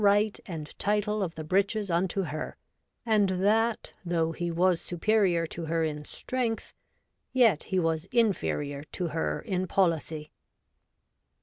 [0.03, 2.57] right and title of the Breeches unto her,
[3.05, 6.73] and that though he was superior to her in strength,
[7.33, 10.31] yet he was inferior to her in poHcy.'